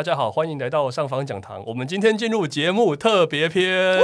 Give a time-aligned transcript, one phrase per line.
[0.00, 1.62] 大家好，欢迎来到上方讲堂。
[1.66, 4.00] 我们今天进入节目特别篇。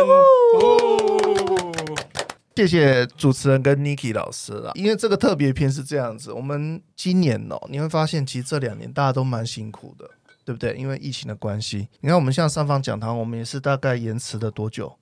[2.54, 10.06] 谢谢主持人跟 Niki 老师啦，因为这个特别篇是这样子，我们今年哦、你会发现其实这两年大家都蛮辛苦的，
[10.44, 10.74] 对不对？
[10.74, 14.94] 因为疫情的关系，你看我们像上方讲堂，我们也是大概延迟了多久？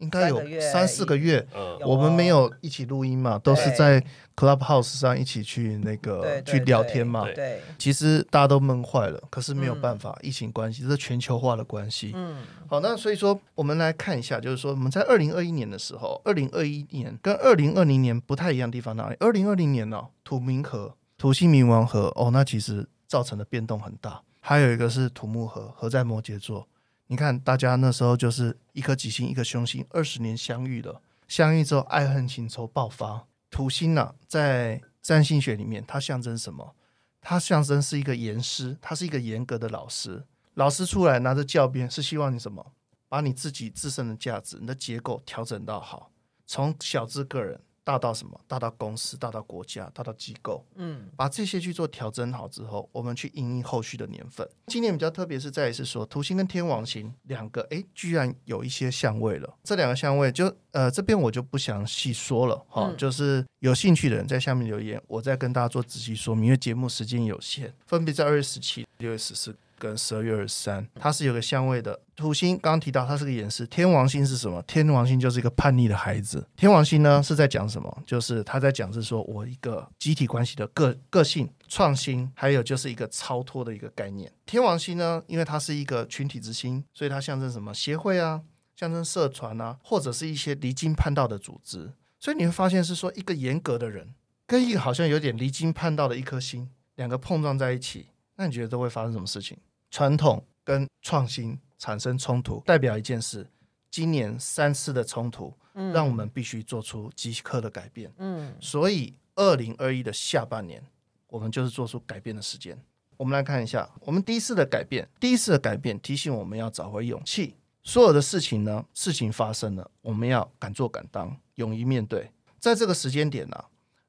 [0.00, 1.46] 应该有三四个月。
[1.86, 4.04] 我们没有一起录音嘛，都是在
[4.36, 7.24] Clubhouse 上一起去那个去聊天嘛。
[7.24, 12.12] 对对，其实大家都闷坏了，可是没有嗯办法，疫情关系，这是全球化的关系。
[12.14, 19.16] 嗯，好，那所以说我们来看一下，就是说我们在二零二一年的时候，二零二一年跟二零二零年不太一样的地方哪里？
[19.20, 24.22] 二零二零年呢、土冥河、土星冥王河，哦，那其实造成的变动很大。
[24.42, 26.66] 还有一个是土木河合在摩羯座，
[27.10, 33.26] 你看大家那时候就是一颗吉星一颗凶星，二十年相遇了，相遇之后爱恨情仇爆发。
[33.50, 36.76] 土星呢、在占星学里面它象征什么？
[37.20, 40.22] 它象征是一个严师，他是一个严格的老师。
[40.54, 42.64] 老师出来拿着教鞭，是希望你什么？
[43.08, 46.12] 把你自己自身的价值、你的结构调整到好，
[46.46, 48.40] 从小至个人，大到什么？
[48.46, 54.48] 大到公司，大到国家，大到机构，嗯，把这些去做调整好之后，我们去应应后续的年份。
[54.68, 59.58] 今年比较特别是在于是说，土星跟天王星两个，诶，居然有一些相位了。
[59.64, 69.56] 这两个相位就呃这边我就不详细说了哈、嗯就是有兴趣的人在下面留言，我再跟大家做仔细说明，因为节目时间有限，分别在二月十七、六月十四。
[69.80, 71.98] 跟十二月二十三，它是有个相位的。
[72.14, 74.62] 土星刚刚提到它是个演示，天王星是什么？
[74.68, 76.46] 天王星就是一个叛逆的孩子。
[76.54, 78.02] 天王星呢是在讲什么？
[78.06, 84.30] 就是他在讲是说我一个集体关系的个个性创新，还有就是一个超脱的一个概念。
[84.44, 87.72] 天王星呢，因为它是一个群体之星，所以它象征什么？
[87.72, 88.42] 协会啊，
[88.76, 91.90] 象征社团啊，或者是一些离经叛道的组织。
[92.18, 94.12] 所以你会发现是说一个严格的人
[94.46, 99.56] 跟一个好像有点离经叛道的一颗心，两个碰撞在一起，那你觉得都会发生什么事情？
[99.90, 103.46] 传统跟创新产生冲突，代表一件事：
[103.90, 108.12] 今年三次的冲突，嗯让我们必须做出即刻的改变。
[108.18, 110.84] 嗯所以，二零二一的下半年，
[111.28, 112.80] 我们就是做出改变的时间。
[113.16, 117.56] 我们来看一下，我们第一次的改变，第一次的改变提醒我们要找回勇气。
[117.82, 122.30] 所有的事情呢，事情发生了，我们要敢做敢当，勇于面对。
[122.58, 123.64] 在这个时间点呢、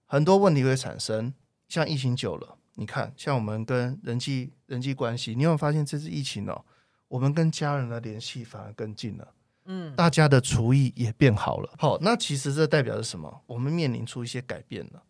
[0.05, 1.33] 很多问题会产生，
[1.69, 6.63] 像疫情久了，你看，像我们跟人际人际关系，你有没有发现这次疫情哦，
[7.07, 9.33] 我们跟家人的联系反而更近了。
[9.65, 11.69] 嗯大家的厨艺也变好了。
[11.77, 13.43] 好，那其实这代表着什么？
[13.45, 15.03] 我们面临出一些改变了。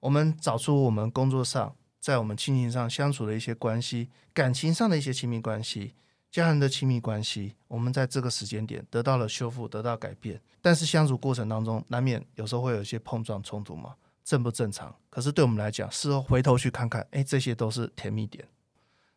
[0.00, 5.94] 我们找出我们工作上，在我们亲情上相处的一些关系，感情上的一些亲密关系，
[6.30, 10.38] 家人的亲密关系，我们在这个时间点得到了修复，得到改变。
[10.60, 14.96] 但是相处过程当中，难免有时候会有一些碰撞冲突嘛，正不正常？
[15.10, 18.48] 可是对我们来讲，事后回头去看看，哎，这些都是甜蜜点。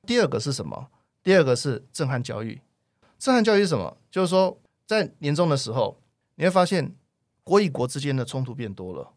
[0.06, 0.90] 第二个是什么？
[1.23, 2.62] 第二个是震撼教育。
[3.17, 3.97] 震撼教育是什么？
[4.12, 6.00] 就是说，在年终的时候，
[6.35, 6.96] 你会发现
[7.44, 9.13] 国与国之间的冲突变多了，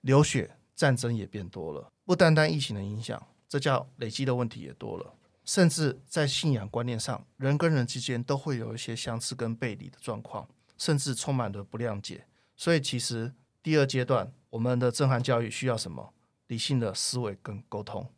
[0.00, 5.14] 流血战争也变多了，不单单疫情的影响，这叫累积的问题也多了，
[5.44, 12.26] 甚至在信仰观念上，人跟人之间都会有一些相似跟背离的状况，甚至充满了不谅解。
[12.56, 13.32] 所以，其实
[13.62, 16.14] 第二阶段我们的震撼教育需要什么？
[16.46, 18.10] 理性的思维跟沟通。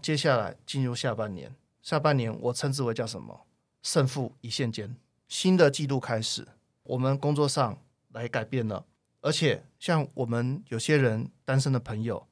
[0.00, 1.52] 接下来进入下半年，
[1.82, 3.44] 下半年我称之为叫什么？
[3.82, 4.94] 胜负一线间，
[5.26, 6.46] 新的季度开始，
[6.84, 7.76] 我们工作上
[8.10, 8.86] 来改变了，
[9.20, 12.24] 而且像我们有些人单身的朋友、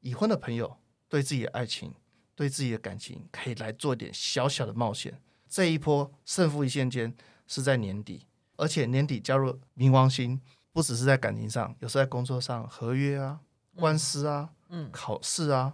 [0.00, 0.76] 已婚的朋友，
[1.08, 1.94] 对自己的爱情、
[2.34, 5.22] 对自己的感情，可以来做一点小小的冒险。
[5.48, 7.14] 这一波胜负一线间
[7.46, 8.26] 是在年底，
[8.56, 10.40] 而且年底加入冥王星，
[10.74, 13.38] 不只是在感情上，有时候在工作上，合约啊、
[13.76, 15.72] 官司啊、嗯考试啊，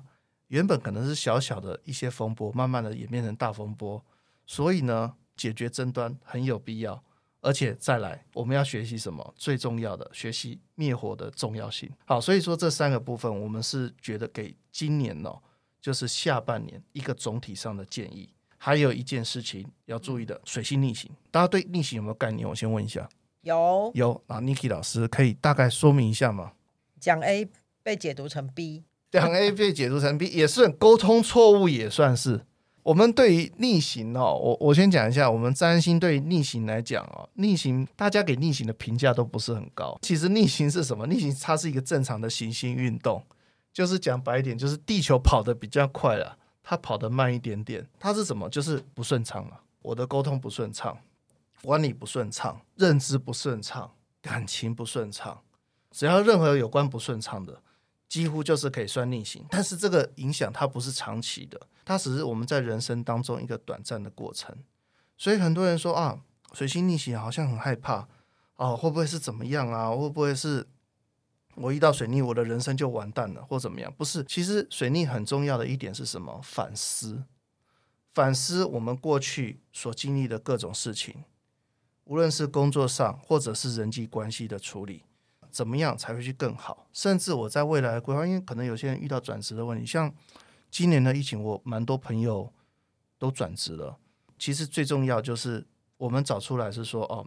[0.49, 4.05] 原本可能是小小的一些风波，慢慢的演变成大风波。
[4.47, 7.03] 所以呢，解决争端很有必要。
[7.41, 9.35] 而且再来，我们要学习什么？
[9.35, 11.91] 最重要的，学习灭火的重要性。
[12.05, 15.41] 好，所以说这三个部分，我们是觉得给今年哦，
[15.81, 18.29] 就是下半年一个总体上的建议。
[18.59, 21.11] 还有一件事情要注意的，水星逆行。
[21.31, 22.47] 大家对逆行有没有概念？
[22.47, 23.09] 我先问一下。
[23.43, 26.53] 有有啊，Niki 老师可以大概说明一下吗？
[26.99, 27.49] 讲 A
[27.83, 32.47] 被解读成 B，讲 A 被解读成 B 也是沟通错误，也算是。
[32.83, 39.99] 我们对于逆行哦，我我先讲一下，我们占星对于逆行来讲哦，逆行大家给逆行的评价都不是很高。
[40.03, 41.07] 其实逆行是什么？
[41.07, 43.23] 逆行它是一个正常的行星运动，
[43.73, 47.87] 就是讲白一点，就是地球跑得比较快了，它跑得慢一点点。
[47.99, 48.49] 它是什么？
[48.49, 49.61] 就是不顺畅了。
[49.83, 50.99] 我的沟通不顺畅，
[51.63, 55.43] 管理不顺畅，认知不顺畅，感情不顺畅，
[55.91, 57.63] 只要任何有关不顺畅的，
[58.09, 59.45] 几乎就是可以算逆行。
[59.51, 64.57] 但是这个影响它不是长期的，它只是我们在人生当中一个短暂的过程。
[65.17, 66.23] 所以很多人说啊，
[66.53, 68.09] 水星逆行好像很害怕
[68.57, 69.91] 啊，会不会是怎么样啊？
[69.91, 70.67] 会不会是
[71.57, 73.93] 我遇到水逆，我的人生就完蛋了，或怎么样？
[73.99, 76.41] 不是，其实水逆很重要的一点是什么？
[76.43, 77.25] 反思，
[78.15, 81.25] 反思我们过去所经历的各种事情，
[82.11, 85.05] 无论是工作上或者是人际关系的处理，
[85.49, 86.89] 怎么样才会去更好？
[86.93, 90.13] 甚至我在未来的规划，因为可能有些人遇到转职的问题，像
[90.73, 92.53] 今年的疫情，我蛮多朋友
[93.17, 93.97] 都转职了。
[94.37, 95.65] 其实最重要就是
[95.99, 97.25] 我们找出来是说，哦，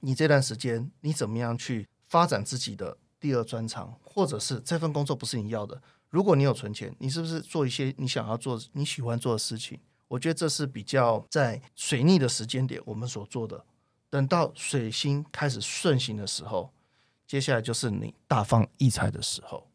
[0.00, 9.78] 你这段时间你怎么样去发展自己的第二专长，或者是这份工作不是你要的，如果你有存钱，你是不是做一些你想要做、你喜欢做的事情？
[10.08, 13.66] 我觉得这是比较在水逆的时间点我们所做的。
[14.12, 16.70] 等到水星开始顺行的时候，
[17.26, 19.66] 接下来就是你大放异彩的时候。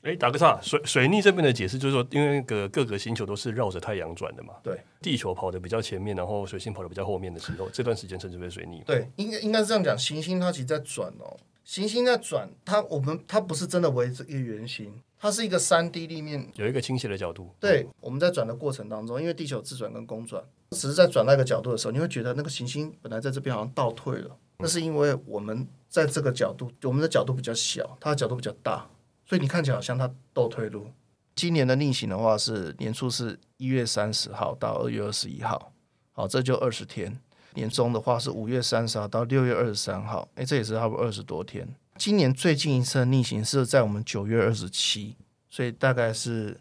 [0.00, 8.82] 哎，打个岔，水水逆这边的解释就是说，因为个各个星球都是绕着太阳转的嘛，对，地球跑的比较前面，然后水星跑的比较后面的时候，这段时间称之为水逆。
[8.86, 17.54] 对，应该应该是这样讲，行星它其实在转哦，行星在转，它我们它不是真的围着一个圆形，它是一个三 D 立面，有一个倾斜的角度。
[17.60, 28.88] 对，我们在转的过程当中，因为地球自转跟公转，只是在转那个角度的时候，你会觉得那个行星本来在这边好像倒退了，那是因为我们在这个角度，我们的角度比较小，它的角度比较大。
[29.24, 30.88] 所以你看起来好像它倒退路。
[31.36, 35.72] 今年的逆行的话是年初是一月三十号到二月二十一号，
[36.12, 37.18] 好，这就二十天。
[37.54, 41.66] 年终的话是五月三十号到六月二十三号，诶，这也是差不多二十多天。
[41.96, 45.16] 今年最近一次的逆行是在我们九月二十七，
[45.48, 46.60] 所以大概是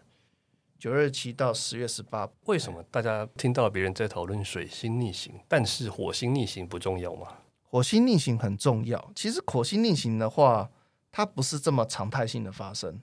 [0.78, 2.30] 九月七到十月十八。
[2.46, 7.28] 为什么大家听到别人在讨论水星逆行，但是火星逆行不重要吗？
[7.62, 9.12] 火星逆行很重要。
[9.16, 10.70] 其实火星逆行的话。
[11.14, 13.02] 它不是这么常态性的发生。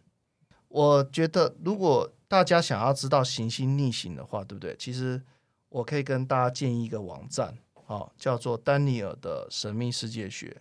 [0.69, 4.75] 我觉得，如果大家想要知道行星逆行的话，对不对？
[4.79, 5.23] 其实
[5.69, 7.59] 我可以跟大家建议一个网站，
[7.89, 10.61] 好，叫做丹尼尔的神秘世界学。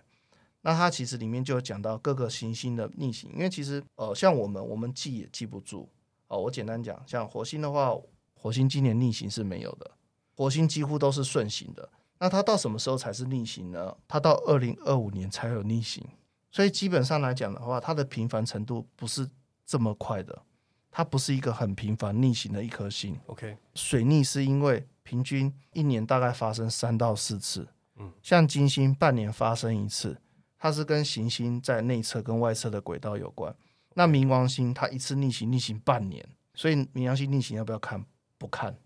[0.62, 3.30] 那它其实里面就有讲到各个行星的逆行。
[3.34, 5.90] 因为其实，呃，像我们，我们记也记不住。
[6.30, 7.94] 哦，我简单讲，像火星的话，
[8.34, 9.92] 火星今年逆行是没有的，
[10.38, 11.90] 火星几乎都是顺行的。
[12.20, 13.94] 那它到什么时候才是逆行呢？
[14.08, 16.02] 它到二零二五年才有逆行。
[16.50, 19.30] 所以基本上来讲的话，它的频繁程度不是
[19.66, 20.44] 这么快的，
[20.90, 23.20] 它不是一个很频繁逆行的一颗星。
[23.26, 27.66] OK，水逆是因为平均一年大概发生三到四次，
[27.96, 30.20] 嗯，像金星半年发生一次，
[30.60, 33.56] 它是跟行星在内侧跟外侧的轨道有关。
[33.94, 38.04] 那冥王星它一次逆行逆行半年，所以冥王星逆行要不要看？
[38.38, 38.78] 不看。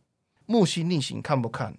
[0.45, 1.75] 木星逆行看不看？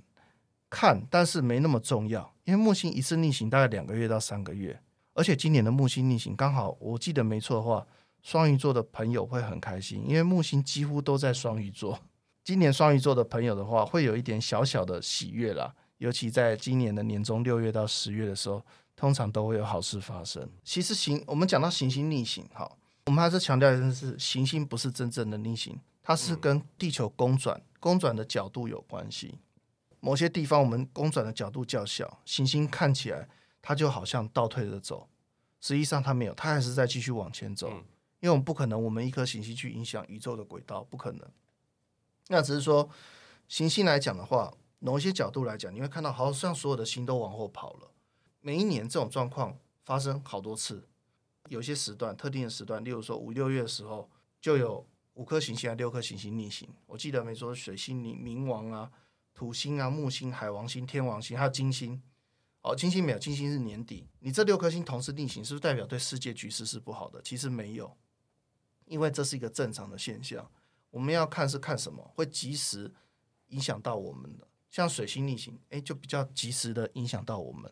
[0.68, 4.80] 看，但是没那么重要，因为木星一次逆行大概两个月到三个月。
[5.14, 7.86] 而且今年的木星逆行刚好，我记得没错的话，
[8.22, 11.96] 双鱼座的朋友会很开心，因为木星几乎都在双鱼座。
[12.44, 15.74] 今年双鱼座的朋友的话，会有一点小小的喜悦啦。
[15.98, 18.64] 尤其在今年的年中六月到十月的时候，
[18.96, 20.48] 通常都会有好事发生。
[20.64, 22.70] 其实行，我们讲到行星逆行，哈，
[23.06, 29.38] 我们还是强调一件事：行星不是真正的逆行，它是跟地球公转、公转的角度有关系。
[30.00, 33.28] 某些地方我们公转的角度较小，行星看起来。
[33.64, 35.08] 它就好像倒退着走，
[35.60, 37.68] 实际上它没有，它还是在继续往前走。
[38.18, 41.20] 因为我们不可能，我们一颗行星去影响宇宙的轨道，不可能。
[42.32, 42.88] 那只是说，
[43.46, 47.90] 行星来讲的话，某一些角度来讲，你会看到好像所有的星都往后跑了。
[48.40, 50.88] 每一年这种状况发生好多次，
[51.48, 54.10] 有些时段特定的时段，例如说五六月的时候，
[54.40, 56.66] 就有五颗行星啊，六颗行星逆行。
[56.86, 58.90] 我记得没错，水星、冥冥王啊、
[59.34, 62.00] 土星啊、木星、海王星、天王星，还有金星。
[62.62, 64.08] 哦，金星没有，金星是年底。
[64.20, 67.20] 你这六颗星同时逆行，是不是代表对世界局势是不好的？
[67.20, 67.94] 其实没有，
[68.86, 70.50] 因为这是一个正常的现象。
[70.92, 72.88] 我们要看是看什么会及时
[73.48, 77.68] 影响到我们的，像水星逆行，诶，就比较及时的影响到我们，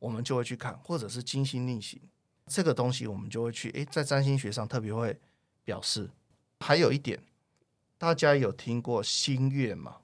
[0.00, 2.00] 我们就会去看，或者是金星逆行
[2.46, 5.16] 这个东西，我们就会去诶，在占星学上特别会
[5.62, 6.10] 表示。
[6.58, 7.22] 还有一点，
[7.96, 9.98] 大家有听过星月吗？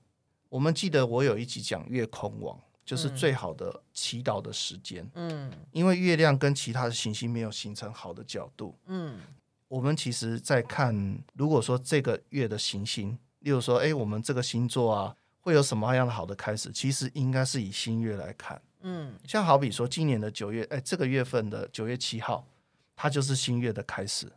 [0.48, 2.56] 我们记得我有一集讲月空王。
[2.88, 9.20] 就是最好的祈祷的时间，嗯，因为月亮跟其他的行星没有形成好的角度，嗯，
[9.68, 16.72] 我们其实在看，如果说这个月的行星，例如说，哎，我们这个星座啊，会有什么样的好的开始？
[16.72, 22.46] 其实应该是以新月来看，嗯，像好比说今年的九月，哎，这个月份的九月七号，
[22.96, 24.32] 它就是新月的开始，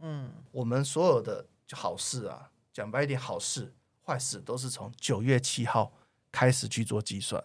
[0.00, 3.72] 嗯，我们所有的好事啊，讲白一点，好事、
[4.04, 5.92] 坏事都是从九月七号
[6.30, 7.42] 开始去做计算。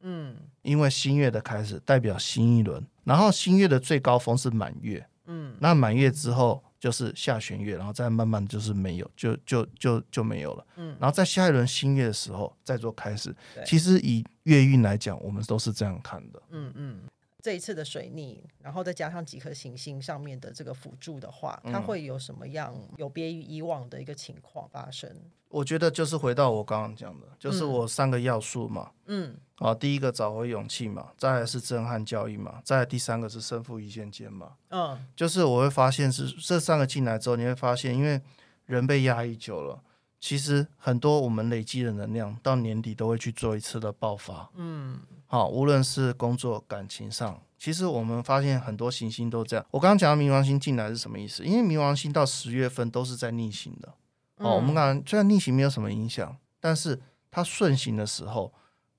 [0.00, 10.64] 嗯，因为新月的开始代表新一轮，然后新月的最高峰是满月，嗯，那满月之后就就是下弦月，然后再慢慢就是没有，就就就就没有了。
[10.76, 13.34] 嗯，然后在下一轮新月的时候再做开始。
[13.64, 16.40] 其实以月运来讲，我们都是这样看的。
[16.50, 17.00] 嗯嗯。
[17.46, 25.08] 这一次的水逆，然后再加上几颗行星上面的这个辅助的话，它会有什么样有别于以往的一个情况发生？
[25.48, 28.90] 我觉得就是回到我刚刚讲的，就是我三个要素嘛。
[29.04, 34.56] 嗯，啊，第一个找回勇气嘛，再来是震撼教育嘛，再来第三个是胜负一线间嘛。
[34.70, 38.20] 嗯，就是我会发现是这三个进来之后，你会发现，因为
[38.64, 39.80] 人被压抑久了。
[40.18, 44.50] 其实很多我们累积的能量到年底都会去做一次的爆发。
[44.56, 44.98] 嗯，
[45.36, 49.66] 好，无论是工作、感情上，其实我们发现很多行星都这样。
[49.70, 51.44] 我刚刚讲到冥王星进来是什么意思？
[51.44, 53.92] 因为冥王星到十月份都是在逆行的。
[54.36, 56.98] 哦，我们刚虽然逆行没有什么影响，但是
[57.30, 58.50] 它顺行的时候，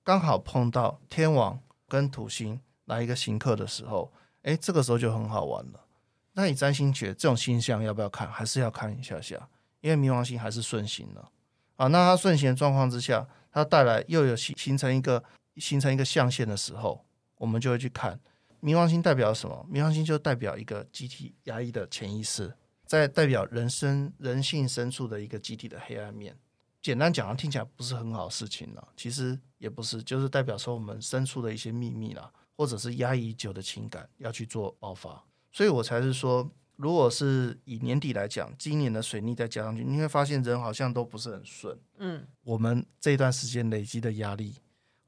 [0.04, 4.14] 刚好碰到天王跟土星来一个行克的时候，
[4.44, 5.86] 哎，这个时候就很好玩了。
[6.34, 8.32] 那你占星学这种星象要不要看？
[8.32, 9.50] 还是要看一下下？
[9.82, 11.32] 因为冥王星还是顺行了
[11.78, 15.24] 啊，那它顺行的状况之下，它带来又有形形成一个
[15.60, 18.20] 形成一个象限的时候，我们就会去看
[18.62, 19.68] 冥王星代表什么？
[19.72, 22.54] 冥王星就代表一个集体压抑的潜意识，
[22.86, 26.38] 在代表人生人性深处的一个集体的黑暗面。
[26.82, 36.50] 简单讲，听起来不是很好的事情了，其实也不是，就是代表说我们深处的一些秘密啦，或者是压抑已久的情感要去做爆发，所以我才是说。
[36.78, 41.76] 如果是以年底来讲，今年的水逆再加上去，你会发现人好像都不是很顺。
[41.98, 44.54] 嗯，我们这段时间累积的压力，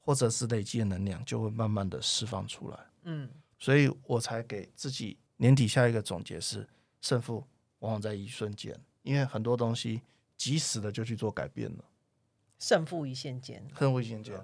[0.00, 2.78] 或者是累积的能量，就会慢慢的释放出来。
[3.04, 3.28] 嗯，
[3.58, 6.68] 所以我才给自己年底下一个总结是：
[7.00, 7.46] 胜负
[7.80, 10.02] 往往在一瞬间，因为很多东西
[10.36, 11.84] 及时的就去做改变了。
[12.58, 14.38] 胜负一线间，胜负一线间。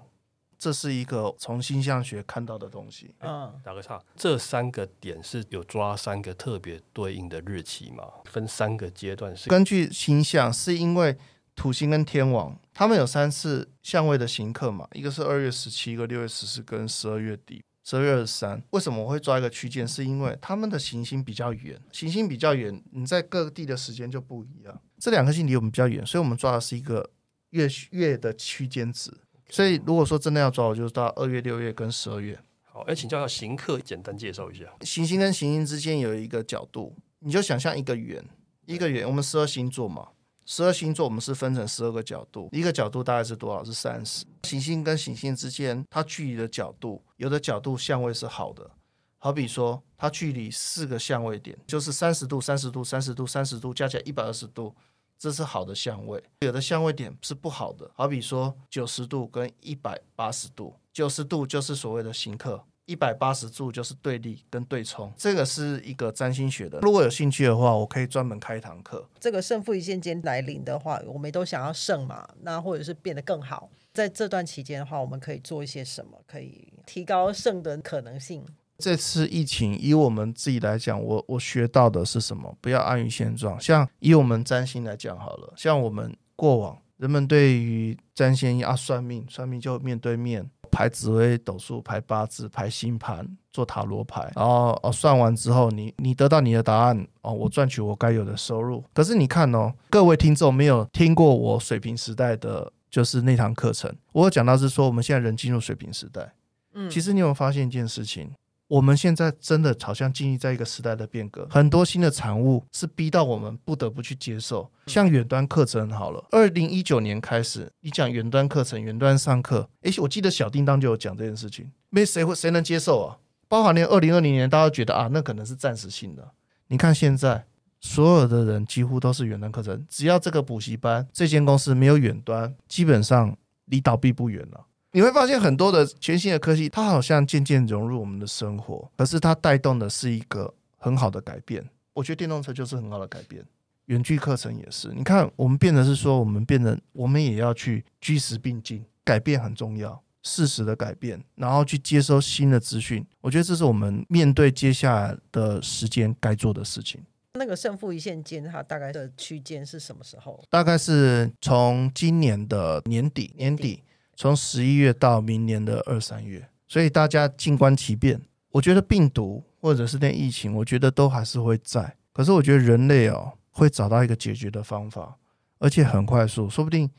[0.59, 3.13] 这是一个从星象学看到的东西。
[3.19, 8.03] 嗯，打个岔，这三个点是有抓三个特别对应的日期吗？
[8.25, 9.47] 分三个阶段是？
[9.51, 11.15] 根据星象，是因为
[11.57, 14.87] 土星跟天王他们有三次相位的行客嘛？
[14.93, 18.61] 一个是二月十七，一个六月十四，跟十二月底十二月二十三。
[18.69, 19.85] 为什么我会抓一个区间？
[19.85, 24.81] 是因为他们的行星比较远，行星比较远，你在各地的时间就不一样。
[24.99, 27.09] 这两颗星离我们比较远，所以我们抓的是一个
[27.49, 29.11] 月月的区间值。
[29.49, 32.37] 所以，如果说真的要抓，我就是到二月、六月跟十二月。
[32.63, 34.65] 好，哎，请教一下行客，简单介绍一下。
[34.81, 38.23] 行星跟行星之间有一个角度，你就想象一个圆，
[38.65, 39.07] 一个圆。
[39.07, 40.09] 我们十二星座嘛，
[40.49, 43.61] 十二星座我们是分成十二个角度，一个角度大概是多少？
[43.65, 44.25] 是三十。
[44.43, 48.71] 行星跟行星之间，它距离的角度，有的角度相位是好的，
[49.17, 54.73] 好比说它距离四个相位点，就是三十度、三十度、三十度、三十度，加起来一百二十度。
[55.19, 66.79] 这是好的相位，有的相位点是不好的，好比说九十度跟一百八十度，九十度就是所谓的行克，一百八十度就是对立跟对冲，这个是一个占星学的。
[66.79, 69.07] 如果有兴趣的话，我可以专门开一堂课。
[69.19, 78.43] 这个胜负一线间来临的话，我们都想要胜嘛，那或者是变得更好，在这段期间的话，我们可以做一些什么，可以提高胜的可能性？
[78.77, 82.57] 这次疫情，以我们自己来讲，我我学到的是什么？
[82.61, 83.59] 不要安于现状。
[83.59, 98.83] 像以我们占星来讲好了，像我们过往人们对于占星啊算命，算命就面对面排紫微斗数、排八字、排星盘、做塔罗牌，然后哦算完之后，你你得到你的答案哦，我赚取我该有的收入。
[98.93, 106.31] 可是你看哦，各位听众没有听过我水平时代的，就是那堂课程，我有讲到是说我们现在人进入水平时代。
[106.75, 108.29] 嗯，其实你有发现一件事情？
[108.67, 114.69] 我们现在真的好像经历在一个时代的变革，很多新的产物是逼到我们不得不去接受。
[114.87, 123.17] 像远端课程好了，二零一九年开始，你讲远端课程、远端上课，诶，我记得小叮当就有讲这件事情，没谁会谁能接受啊？
[123.47, 126.31] 包含连二零二零年，大家觉得啊，那可能是暂时性的。
[126.67, 127.45] 你看现在，
[127.79, 134.65] 所有的人几乎都是远端课程，只要这个补习班、这间公司没有远端，基本上离倒闭不远了。
[134.97, 141.63] 你会发现很多的全新的科技，它好像渐渐融入我们的生活，可是它带动的是一个很好的改变。
[141.93, 143.45] 我觉得电动车就是很好的改变，
[143.85, 144.91] 远距课程也是。
[144.95, 153.05] 你看，我们变的是说，我们变得，我们也要去居时并进，改变很重要，适时的改变，然后去接收新的资讯。
[153.21, 156.99] 我觉得这是我们面对接下来的时间该做的事情。
[157.33, 160.43] 那个胜负一线间，它大概的区间是什么时候？
[160.49, 163.83] 大概是从今年的年底，年底。
[164.19, 168.19] 从十一月到明年的二三月，所以大家静观其变。
[168.49, 171.95] 我觉得病毒或者是那疫情，我觉得都还是会在。
[172.11, 175.15] 可是我觉得人类哦，会找到一个解决的方法，
[175.59, 176.49] 而且很快速。
[176.49, 176.89] 说不定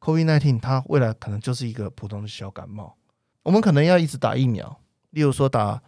[0.00, 2.94] COVID-19 它未来可能就是一个普通的小感冒。
[3.44, 4.78] 我们可能要一直打疫苗，
[5.12, 5.82] 例如说打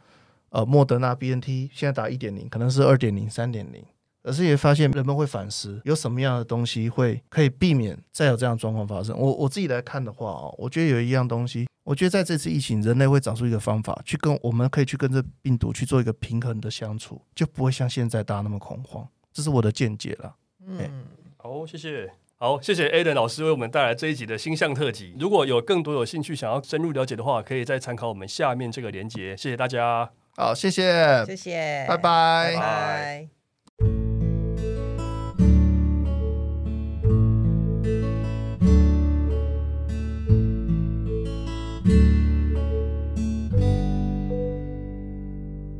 [0.48, 3.84] 呃莫德纳 BNT，现在打一点零，可能是二点零、三点零。
[4.22, 9.16] 而是也发现人们会反思，有什么样的东西会可以避免再有这样的状况发生。
[9.18, 19.06] 我我自己来看的话啊，我觉得有一样东西，我觉得在这次疫情，人类会找出一个方法，去跟我们可以去跟这病毒去做一个平衡的相处，就不会像现在大家那么恐慌。
[19.32, 20.34] 这是我的见解了。
[20.66, 21.04] 嗯，
[21.36, 22.12] 好，谢谢。
[22.36, 25.14] 好，谢谢 Aden 老师为我们带来这一集的星象特辑。
[25.18, 29.36] 如果有更多有兴趣想要深入了解的话，可以再参考我们下面这个连接。
[29.36, 30.10] 谢谢大家。
[30.36, 33.39] 好，谢谢，谢谢，拜拜拜拜。